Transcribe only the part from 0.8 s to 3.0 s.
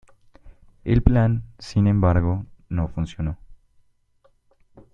El plan, sin embargo, no